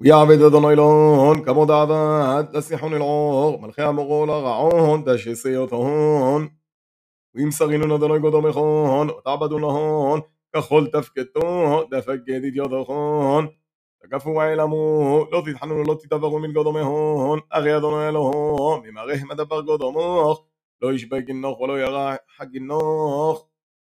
ويا 0.00 0.14
عبيد 0.14 0.42
هذا 0.42 0.60
نايلون 0.60 1.42
كمو 1.44 1.64
دعبات 1.64 2.54
لسيحون 2.56 2.94
العور 2.94 3.58
ملخي 3.58 3.82
مغول 3.92 4.30
غعون 4.30 5.04
داشي 5.04 5.34
سيوتهون 5.34 6.50
ويم 7.36 7.50
سغينون 7.50 7.92
هذا 7.92 8.06
نايقود 8.08 8.36
ميخون 8.44 9.10
وتعبدون 9.10 9.62
لهون 9.62 10.22
كخول 10.54 10.90
تفكتو 10.90 11.82
دفك 11.92 12.18
جديد 12.28 12.56
يضخون 12.56 13.48
تكفوا 14.02 14.32
وعلموا 14.36 15.24
لو 15.24 15.40
تتحنون 15.44 15.86
لو 15.86 15.94
تتبغوا 15.94 16.40
من 16.40 16.58
قدومهون 16.58 17.40
أغي 17.54 17.76
أدونا 17.76 18.08
إلهون 18.10 18.88
مما 18.88 19.00
غيه 19.02 19.24
مدبر 19.24 19.56
قدومه 19.56 20.36
لو 20.82 20.90
يشبك 20.90 21.30
النوخ 21.30 21.60
ولو 21.60 21.76
يرى 21.76 22.18
حق 22.36 22.50
النوخ 22.56 23.47